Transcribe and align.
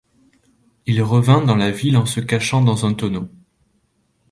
Il 0.87 1.03
revint 1.03 1.43
dans 1.43 1.55
la 1.57 1.69
ville 1.69 1.95
en 1.95 2.07
se 2.07 2.21
cachant 2.21 2.63
dans 2.63 2.87
un 2.87 2.95
tonneau. 2.95 3.29